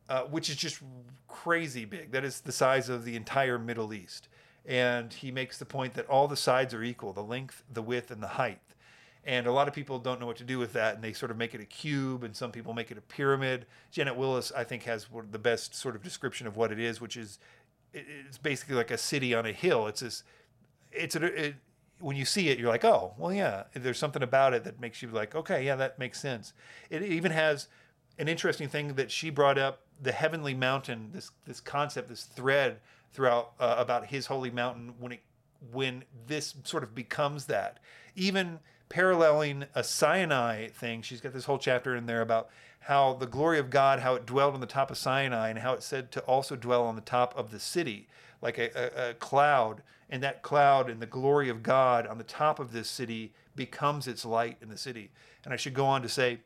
[0.08, 0.82] uh, which is just
[1.28, 2.12] crazy big.
[2.12, 4.30] That is the size of the entire Middle East.
[4.66, 8.10] And he makes the point that all the sides are equal the length, the width,
[8.10, 8.62] and the height.
[9.24, 11.32] And a lot of people don't know what to do with that, and they sort
[11.32, 13.66] of make it a cube, and some people make it a pyramid.
[13.92, 17.18] Janet Willis, I think, has the best sort of description of what it is, which
[17.18, 17.40] is
[17.96, 19.88] it's basically like a city on a hill.
[19.88, 20.24] It's this,
[20.92, 21.56] it's a, it,
[22.00, 23.64] when you see it, you're like, oh, well, yeah.
[23.74, 26.54] There's something about it that makes you like, okay, yeah, that makes sense.
[26.90, 27.68] It even has
[28.20, 31.10] an interesting thing that she brought up: the heavenly mountain.
[31.14, 32.80] This this concept, this thread
[33.14, 35.22] throughout uh, about his holy mountain when it
[35.72, 37.80] when this sort of becomes that.
[38.16, 42.50] Even paralleling a Sinai thing, she's got this whole chapter in there about
[42.86, 45.74] how the glory of God, how it dwelled on the top of Sinai, and how
[45.74, 48.08] it said to also dwell on the top of the city,
[48.44, 49.82] like a, a, a, cloud.
[50.08, 54.08] And that cloud and the glory of God on the top of this city becomes
[54.08, 55.10] its light in the city.
[55.44, 56.42] And I should go on to say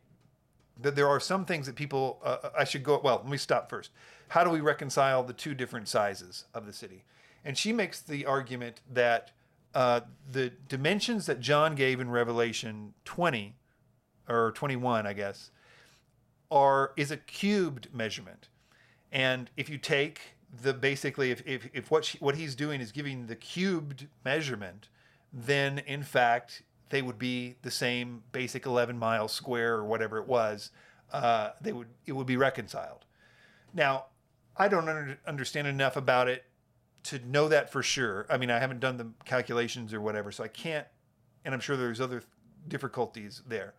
[0.81, 3.69] that there are some things that people, uh, I should go, well, let me stop
[3.69, 3.91] first.
[4.29, 7.03] How do we reconcile the two different sizes of the city?
[7.43, 9.31] And she makes the argument that
[9.75, 13.55] uh, the dimensions that John gave in Revelation 20
[14.29, 15.51] or 21, I guess,
[16.51, 18.49] are is a cubed measurement.
[19.11, 20.21] And if you take
[20.61, 24.89] the basically if, if, if what she, what he's doing is giving the cubed measurement,
[25.31, 30.27] then in fact they would be the same basic 11 miles square or whatever it
[30.27, 30.71] was.
[31.11, 33.05] Uh, they would it would be reconciled.
[33.73, 34.05] Now,
[34.57, 36.45] I don't under, understand enough about it
[37.03, 38.25] to know that for sure.
[38.29, 40.87] I mean, I haven't done the calculations or whatever, so I can't.
[41.45, 42.23] And I'm sure there's other
[42.67, 43.73] difficulties there.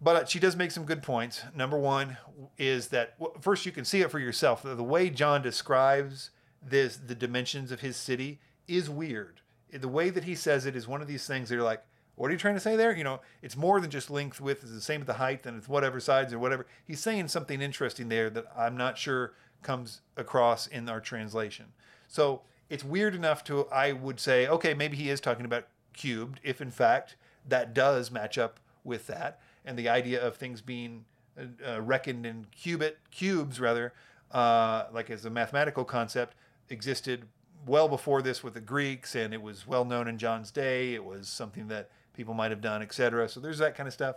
[0.00, 1.42] But she does make some good points.
[1.54, 2.18] Number one
[2.58, 4.62] is that first you can see it for yourself.
[4.62, 6.30] The way John describes
[6.62, 9.40] this, the dimensions of his city, is weird.
[9.72, 11.82] The way that he says it is one of these things that you're like,
[12.14, 12.96] what are you trying to say there?
[12.96, 14.62] You know, it's more than just length, width.
[14.62, 16.66] It's the same with the height, and it's whatever sides or whatever.
[16.84, 21.66] He's saying something interesting there that I'm not sure comes across in our translation.
[22.08, 26.40] So it's weird enough to, I would say, okay, maybe he is talking about cubed,
[26.42, 31.04] if in fact that does match up with that and the idea of things being
[31.38, 33.92] uh, uh, reckoned in cubit cubes rather,
[34.30, 36.36] uh, like as a mathematical concept,
[36.70, 37.26] existed
[37.66, 40.94] well before this with the Greeks, and it was well known in John's day.
[40.94, 43.28] It was something that people might have done, etc.
[43.28, 44.16] So there's that kind of stuff.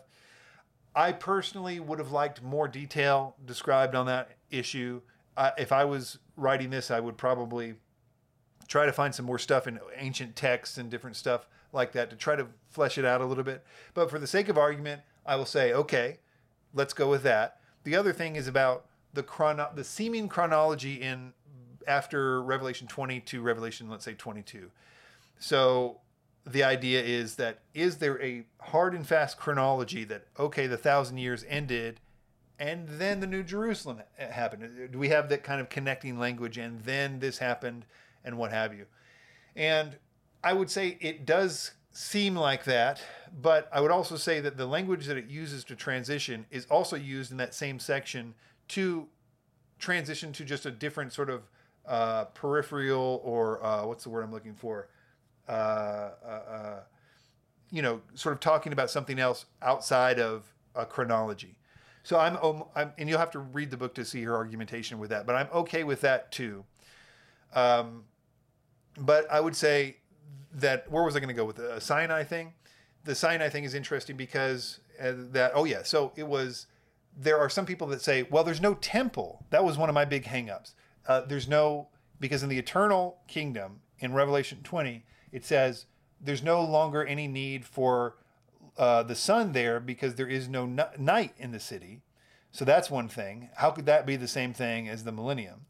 [0.96, 5.02] I personally would have liked more detail described on that issue.
[5.58, 7.76] If I was writing this, I would probably
[8.68, 12.16] try to find some more stuff in ancient texts and different stuff like that to
[12.16, 13.64] try to flesh it out a little bit.
[13.94, 16.18] But for the sake of argument, I will say, okay,
[16.74, 17.60] let's go with that.
[17.84, 21.34] The other thing is about the chrono- the seeming chronology in
[21.88, 24.72] after Revelation 20 to Revelation, let's say 22.
[25.38, 26.00] So
[26.48, 31.20] the idea is that is there a hard and fast chronology that okay, the thousand
[31.20, 32.00] years ended,
[32.58, 34.89] and then the New Jerusalem happened?
[34.92, 37.86] Do we have that kind of connecting language, and then this happened,
[38.26, 38.88] and what have you?
[39.56, 39.96] And
[40.44, 43.02] I would say it does seem like that,
[43.42, 46.96] but I would also say that the language that it uses to transition is also
[46.96, 48.36] used in that same section
[48.70, 49.06] to
[49.80, 51.50] transition to just a different sort of
[51.86, 54.88] uh, peripheral or uh, what's the word I'm looking for?
[55.50, 56.80] Uh, uh, uh
[57.70, 61.58] you know, sort of talking about something else outside of a chronology.
[62.04, 65.00] So I'm, um, I'm, and you'll have to read the book to see her argumentation
[65.00, 66.64] with that, but I'm okay with that too.
[67.54, 68.06] Um,
[68.98, 69.98] but I would say
[70.54, 72.54] that where was I going to go with the Sinai thing?
[73.04, 76.68] The Sinai thing is interesting because uh, that oh yeah, so it was.
[77.18, 79.44] There are some people that say, well, there's no temple.
[79.50, 80.74] That was one of my big hangups.
[81.06, 81.89] Uh, there's no
[82.20, 85.86] because in the eternal kingdom in Revelation 20 it says
[86.22, 88.18] there's no longer any need for
[88.78, 92.02] uh, the sun there because there is no n- night in the city.
[92.52, 93.50] So that's one thing.
[93.58, 95.65] How could that be the same thing as the millennium?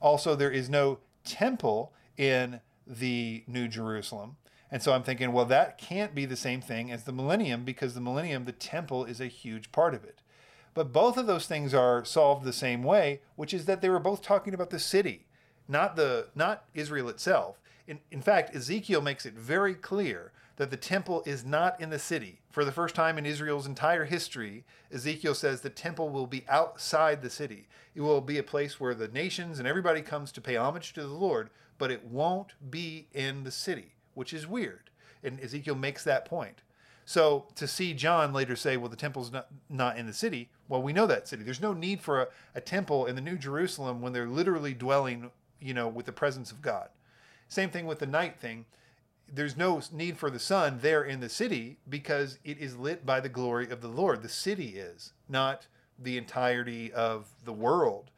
[0.00, 4.36] Also, there is no temple in the New Jerusalem.
[4.70, 7.94] And so I'm thinking, well, that can't be the same thing as the millennium because
[7.94, 10.20] the millennium, the temple is a huge part of it.
[10.74, 13.98] But both of those things are solved the same way, which is that they were
[13.98, 15.26] both talking about the city,
[15.66, 17.60] not the not Israel itself.
[17.88, 21.98] In, in fact, Ezekiel makes it very clear that the temple is not in the
[21.98, 22.38] city.
[22.50, 27.22] For the first time in Israel's entire history, Ezekiel says the temple will be outside
[27.22, 27.66] the city.
[27.94, 31.00] It will be a place where the nations and everybody comes to pay homage to
[31.00, 34.90] the Lord, but it won't be in the city, which is weird.
[35.24, 36.60] And Ezekiel makes that point.
[37.06, 40.82] So to see John later say, well, the temple's not, not in the city, well,
[40.82, 41.42] we know that city.
[41.42, 45.30] There's no need for a, a temple in the New Jerusalem when they're literally dwelling,
[45.58, 46.90] you know, with the presence of God.
[47.48, 48.66] Same thing with the night thing.
[49.32, 53.20] There's no need for the sun there in the city because it is lit by
[53.20, 54.22] the glory of the Lord.
[54.22, 55.66] The city is, not
[55.98, 58.10] the entirety of the world.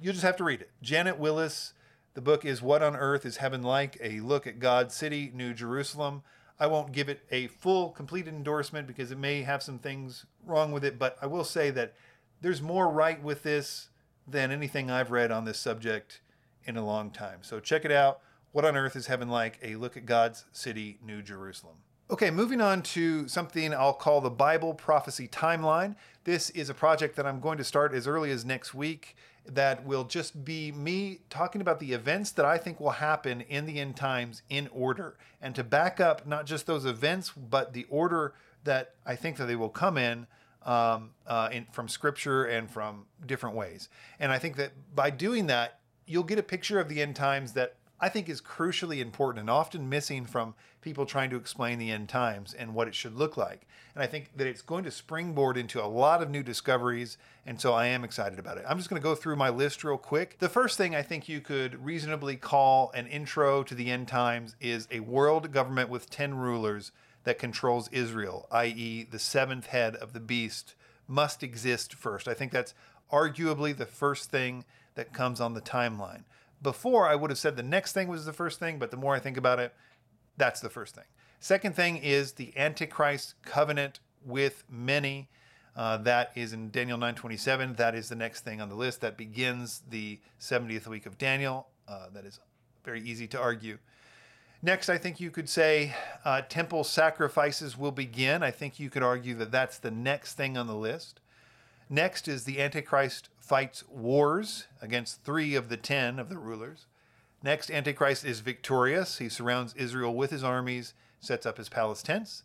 [0.00, 0.70] You just have to read it.
[0.80, 1.74] Janet Willis,
[2.14, 3.96] the book is What on Earth is Heaven Like?
[4.02, 6.22] A Look at God's City, New Jerusalem.
[6.58, 10.72] I won't give it a full, complete endorsement because it may have some things wrong
[10.72, 11.94] with it, but I will say that
[12.40, 13.88] there's more right with this
[14.26, 16.20] than anything I've read on this subject
[16.64, 17.38] in a long time.
[17.42, 18.20] So check it out.
[18.52, 19.58] What on Earth is Heaven Like?
[19.62, 21.76] A Look at God's City, New Jerusalem.
[22.10, 25.94] Okay, moving on to something I'll call the Bible Prophecy Timeline.
[26.24, 29.14] This is a project that I'm going to start as early as next week
[29.54, 33.66] that will just be me talking about the events that I think will happen in
[33.66, 37.86] the end times in order and to back up not just those events, but the
[37.88, 38.34] order
[38.64, 40.26] that I think that they will come in,
[40.64, 43.88] um, uh, in from scripture and from different ways.
[44.18, 47.52] And I think that by doing that, you'll get a picture of the end times
[47.54, 51.90] that I think is crucially important and often missing from people trying to explain the
[51.90, 53.66] end times and what it should look like.
[53.94, 57.18] And I think that it's going to springboard into a lot of new discoveries.
[57.44, 58.64] And so I am excited about it.
[58.68, 60.38] I'm just going to go through my list real quick.
[60.38, 64.56] The first thing I think you could reasonably call an intro to the end times
[64.60, 66.92] is a world government with 10 rulers
[67.24, 70.74] that controls Israel, i.e., the seventh head of the beast
[71.06, 72.28] must exist first.
[72.28, 72.74] I think that's
[73.12, 74.64] arguably the first thing
[74.94, 76.22] that comes on the timeline.
[76.62, 79.14] Before, I would have said the next thing was the first thing, but the more
[79.14, 79.74] I think about it,
[80.40, 81.04] that's the first thing.
[81.38, 85.28] Second thing is the Antichrist covenant with many.
[85.76, 87.76] Uh, that is in Daniel 9:27.
[87.76, 89.02] That is the next thing on the list.
[89.02, 91.68] That begins the 70th week of Daniel.
[91.86, 92.40] Uh, that is
[92.84, 93.78] very easy to argue.
[94.62, 98.42] Next, I think you could say uh, temple sacrifices will begin.
[98.42, 101.20] I think you could argue that that's the next thing on the list.
[101.88, 106.86] Next is the Antichrist fights wars against three of the ten of the rulers.
[107.42, 109.18] Next, Antichrist is victorious.
[109.18, 112.42] He surrounds Israel with his armies, sets up his palace tents.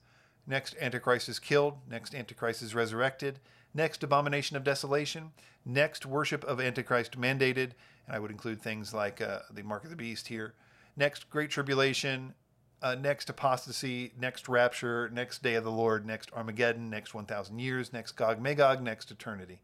[0.48, 1.76] Next, Antichrist is killed.
[1.90, 3.40] Next, Antichrist is resurrected.
[3.74, 5.32] Next, abomination of desolation.
[5.66, 7.72] Next, worship of Antichrist mandated.
[8.08, 10.54] And I would include things like uh, the mark of the beast here.
[10.96, 12.34] Next, great tribulation
[12.86, 17.92] uh, next apostasy, next rapture, next day of the Lord, next Armageddon, next 1,000 years,
[17.92, 19.60] next Gog Magog, next eternity.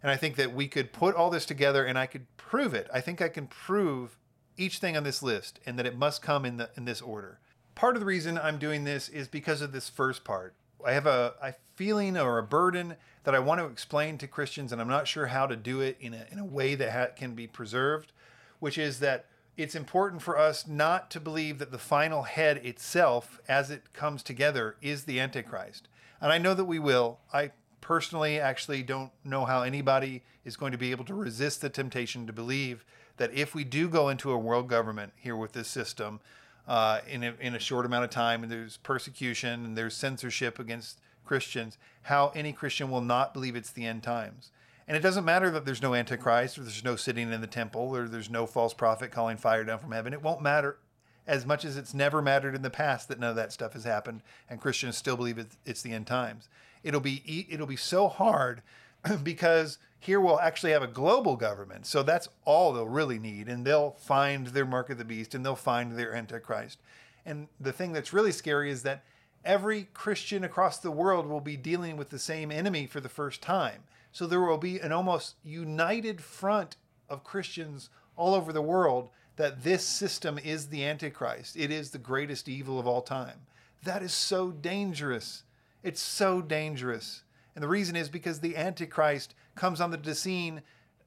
[0.00, 2.88] And I think that we could put all this together and I could prove it.
[2.92, 4.16] I think I can prove
[4.56, 7.38] each thing on this list and that it must come in, the, in this order.
[7.74, 10.54] Part of the reason I'm doing this is because of this first part.
[10.84, 14.72] I have a, a feeling or a burden that I want to explain to Christians,
[14.72, 17.14] and I'm not sure how to do it in a, in a way that ha-
[17.16, 18.12] can be preserved,
[18.58, 23.40] which is that it's important for us not to believe that the final head itself,
[23.48, 25.88] as it comes together, is the Antichrist.
[26.20, 27.20] And I know that we will.
[27.32, 31.68] I personally actually don't know how anybody is going to be able to resist the
[31.68, 32.84] temptation to believe
[33.16, 36.20] that if we do go into a world government here with this system
[36.66, 40.58] uh, in, a, in a short amount of time, and there's persecution and there's censorship
[40.58, 44.50] against Christians, how any Christian will not believe it's the end times.
[44.88, 47.96] And it doesn't matter that there's no Antichrist or there's no sitting in the temple
[47.96, 50.12] or there's no false prophet calling fire down from heaven.
[50.12, 50.78] It won't matter
[51.26, 53.84] as much as it's never mattered in the past that none of that stuff has
[53.84, 56.48] happened and Christians still believe it's the end times.
[56.82, 58.62] It'll be it'll be so hard
[59.22, 61.86] because here we'll actually have a global government.
[61.86, 65.46] So that's all they'll really need and they'll find their mark of the beast and
[65.46, 66.80] they'll find their antichrist.
[67.24, 69.04] And the thing that's really scary is that
[69.44, 73.42] every Christian across the world will be dealing with the same enemy for the first
[73.42, 73.84] time.
[74.10, 76.76] So there will be an almost united front
[77.08, 81.56] of Christians all over the world that this system is the Antichrist.
[81.56, 83.46] It is the greatest evil of all time.
[83.84, 85.44] That is so dangerous.
[85.84, 87.22] It's so dangerous.
[87.54, 90.62] And the reason is because the Antichrist comes on the scene,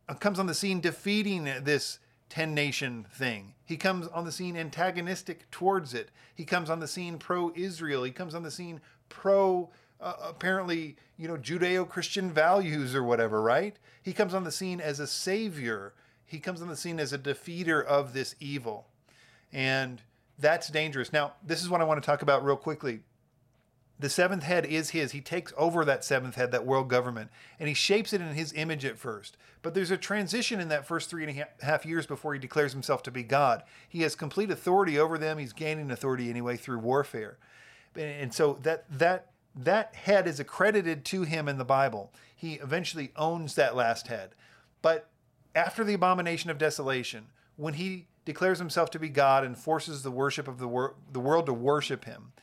[0.07, 3.53] uh, comes on the scene defeating this 10 nation thing.
[3.65, 6.09] He comes on the scene antagonistic towards it.
[6.33, 8.03] He comes on the scene pro Israel.
[8.03, 9.69] He comes on the scene pro
[10.01, 13.77] uh, apparently, you know, Judeo Christian values or whatever, right?
[14.01, 15.93] He comes on the scene as a savior.
[16.25, 18.87] He comes on the scene as a defeater of this evil.
[19.53, 20.01] And
[20.37, 21.13] that's dangerous.
[21.13, 23.01] Now, this is what I want to talk about real quickly.
[23.97, 25.13] The seventh head is his.
[25.13, 27.29] He takes over that seventh head, that world government,
[27.59, 29.37] and he shapes it in his image at first.
[29.61, 32.73] But there's a transition in that first three and a half years before he declares
[32.73, 33.63] himself to be God.
[33.87, 35.37] He has complete authority over them.
[35.37, 37.37] He's gaining authority anyway through warfare.
[37.95, 42.11] And so that that that head is accredited to him in the Bible.
[42.35, 44.35] He eventually owns that last head.
[44.81, 45.09] But
[45.55, 50.11] after the abomination of desolation, when he declares himself to be God and forces the
[50.11, 52.33] worship of the, wor- the world to worship him,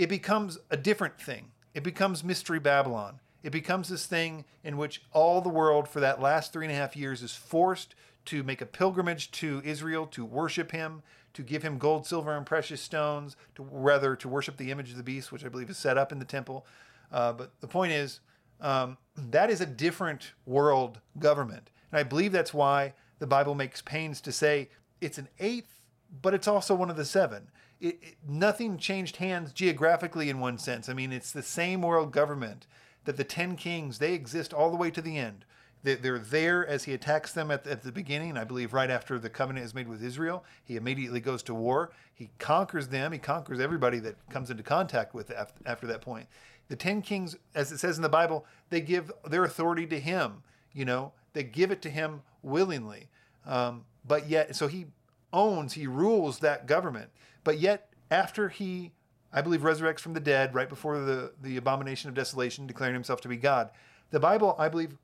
[0.00, 1.50] it becomes a different thing.
[1.74, 3.20] It becomes Mystery Babylon.
[3.42, 6.76] It becomes this thing in which all the world for that last three and a
[6.76, 7.94] half years is forced
[8.24, 11.02] to make a pilgrimage to Israel to worship him,
[11.34, 14.96] to give him gold, silver, and precious stones, to rather to worship the image of
[14.96, 16.64] the beast, which I believe is set up in the temple.
[17.12, 18.20] Uh, but the point is,
[18.62, 21.68] um, that is a different world government.
[21.92, 24.70] And I believe that's why the Bible makes pains to say
[25.02, 25.82] it's an eighth,
[26.22, 30.58] but it's also one of the seven it, it, nothing changed hands geographically in one
[30.58, 30.88] sense.
[30.88, 32.66] I mean, it's the same world government
[33.04, 35.44] that the ten kings they exist all the way to the end.
[35.82, 38.36] They're there as he attacks them at the, at the beginning.
[38.36, 41.90] I believe right after the covenant is made with Israel, he immediately goes to war.
[42.12, 43.12] He conquers them.
[43.12, 45.32] He conquers everybody that comes into contact with
[45.64, 46.26] after that point.
[46.68, 50.42] The ten kings, as it says in the Bible, they give their authority to him.
[50.74, 53.08] You know, they give it to him willingly.
[53.46, 54.88] Um, but yet, so he
[55.32, 57.10] owns, he rules that government.
[57.44, 58.92] But yet, after he,
[59.32, 63.20] I believe, resurrects from the dead right before the, the abomination of desolation, declaring himself
[63.22, 63.70] to be God,
[64.10, 64.96] the Bible, I believe,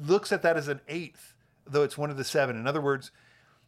[0.00, 1.34] looks at that as an eighth,
[1.66, 2.56] though it's one of the seven.
[2.56, 3.10] In other words,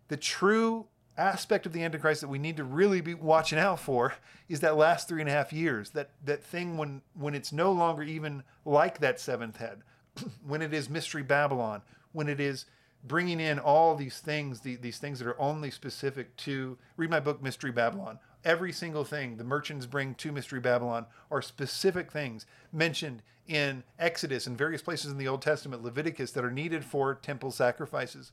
[0.08, 4.14] the true aspect of the Antichrist that we need to really be watching out for
[4.48, 7.72] is that last three and a half years, that, that thing when, when it's no
[7.72, 9.82] longer even like that seventh head,
[10.46, 12.66] when it is Mystery Babylon, when it is
[13.06, 17.20] bringing in all these things, the, these things that are only specific to, read my
[17.20, 18.18] book, Mystery Babylon.
[18.44, 24.46] Every single thing the merchants bring to Mystery Babylon are specific things mentioned in Exodus
[24.46, 28.32] and various places in the Old Testament, Leviticus, that are needed for temple sacrifices.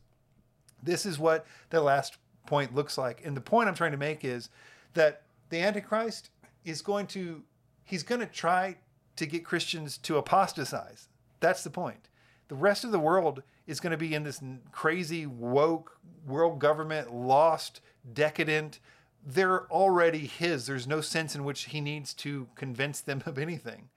[0.82, 3.22] This is what the last point looks like.
[3.26, 4.50] And the point I'm trying to make is
[4.94, 6.30] that the Antichrist
[6.64, 7.44] is going to,
[7.84, 8.78] he's going to try
[9.18, 11.10] to get Christians to apostatize.
[11.40, 12.10] That's the point.
[12.48, 14.42] The rest of the world is going to be in this
[14.72, 15.98] crazy woke
[16.28, 17.80] world government, lost,
[18.14, 18.80] decadent.
[19.26, 20.66] They're already his.
[20.66, 23.90] There's no sense in which he needs to convince them of anything.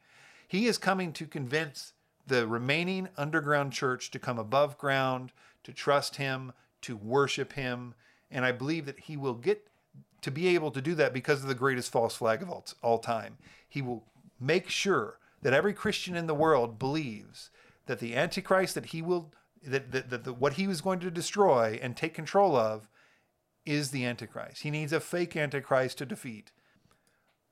[0.46, 1.92] He is coming to convince
[2.26, 5.32] the remaining underground church to come above ground,
[5.64, 6.52] to trust him,
[6.82, 7.94] to worship him.
[8.30, 9.66] And I believe that he will get
[10.22, 12.98] to be able to do that because of the greatest false flag of all, all
[12.98, 13.36] time.
[13.68, 14.04] He will
[14.40, 17.50] make sure that every Christian in the world believes
[17.86, 19.32] that the Antichrist that he will
[19.66, 22.88] that, that, that the, what he was going to destroy and take control of
[23.64, 24.62] is the Antichrist.
[24.62, 26.52] He needs a fake Antichrist to defeat.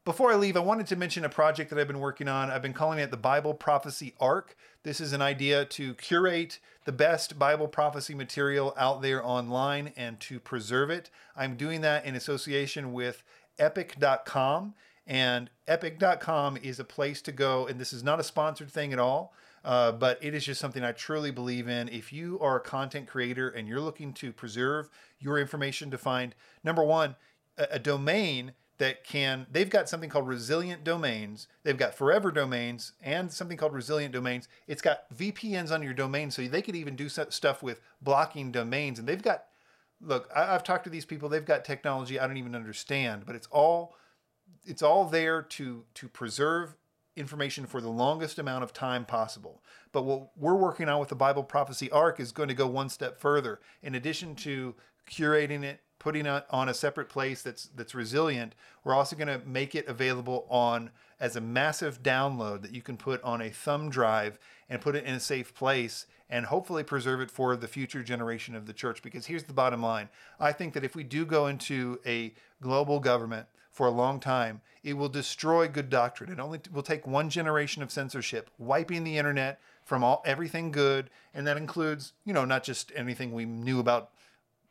[0.04, 2.50] Before I leave, I wanted to mention a project that I've been working on.
[2.50, 4.56] I've been calling it the Bible Prophecy Ark.
[4.82, 10.18] This is an idea to curate the best Bible prophecy material out there online and
[10.20, 11.10] to preserve it.
[11.36, 13.22] I'm doing that in association with
[13.60, 14.74] epik.com.
[15.06, 18.98] And epik.com is a place to go, and this is not a sponsored thing at
[18.98, 19.32] all.
[19.64, 21.88] Uh, but it is just something I truly believe in.
[21.88, 24.90] If you are a content creator and you're looking to preserve
[25.20, 26.34] your information to find,
[26.64, 27.16] number one,
[27.56, 31.46] a, a domain that can, they've got something called resilient domains.
[31.62, 34.48] They've got forever domains and something called resilient domains.
[34.66, 38.98] It's got VPNs on your domain, so they could even do stuff with blocking domains.
[38.98, 39.44] And they've got,
[40.00, 41.28] look, I, I've talked to these people.
[41.28, 43.94] They've got technology I don't even understand, but it's all,
[44.64, 46.74] it's all there to to preserve
[47.16, 49.62] information for the longest amount of time possible.
[49.92, 52.88] But what we're working on with the Bible Prophecy Ark is going to go one
[52.88, 53.60] step further.
[53.82, 54.74] In addition to
[55.10, 58.54] curating it, putting it on a separate place that's that's resilient,
[58.84, 60.90] we're also going to make it available on
[61.20, 64.38] as a massive download that you can put on a thumb drive
[64.68, 68.56] and put it in a safe place and hopefully preserve it for the future generation
[68.56, 70.08] of the church because here's the bottom line.
[70.40, 74.60] I think that if we do go into a global government for a long time,
[74.84, 76.30] it will destroy good doctrine.
[76.30, 81.10] It only will take one generation of censorship, wiping the internet from all everything good,
[81.34, 84.10] and that includes, you know, not just anything we knew about,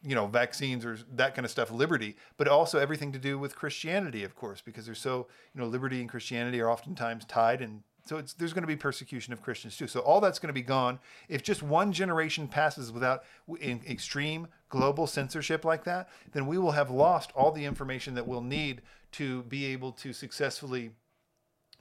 [0.04, 3.56] you know, vaccines or that kind of stuff, liberty, but also everything to do with
[3.56, 7.82] Christianity, of course, because they're so, you know, liberty and Christianity are oftentimes tied and
[8.12, 9.88] so there's going to be persecution of Christians too.
[9.88, 11.00] So all that's going to be gone.
[11.30, 13.24] If just one generation passes without
[13.64, 18.42] extreme global censorship like that, then we will have lost all the information that we'll
[18.42, 18.82] need
[19.14, 20.92] to be able to successfully.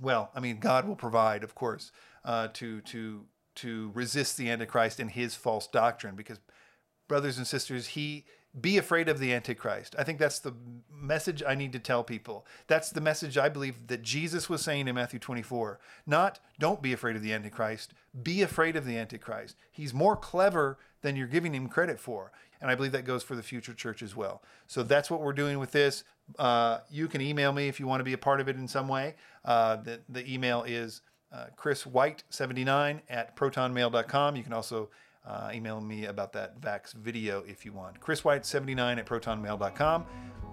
[0.01, 1.91] Well, I mean, God will provide, of course,
[2.25, 3.25] uh, to to
[3.57, 6.39] to resist the Antichrist and his false doctrine, because
[7.09, 8.25] brothers and sisters, he
[8.59, 9.95] be afraid of the Antichrist.
[9.99, 10.55] I think that's the
[10.93, 12.47] message I need to tell people.
[12.67, 15.79] That's the message I believe that Jesus was saying in Matthew 24.
[16.07, 19.57] Not, don't be afraid of the Antichrist, be afraid of the Antichrist.
[19.71, 22.33] He's more clever than you're giving him credit for.
[22.61, 24.43] And I believe that goes for the future church as well.
[24.67, 26.05] So that's what we're doing with this.
[26.39, 28.69] Uh, you can email me if you want to be a part of it in
[28.69, 29.15] some way.
[29.45, 34.37] Uh, the, the email is uh, chriswhite79 at protonmail.com.
[34.37, 34.91] You can also
[35.27, 38.01] uh, email me about that Vax video if you want.
[38.01, 40.07] Chris White 79 at protonmail.com.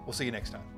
[0.04, 0.77] We'll see you next time.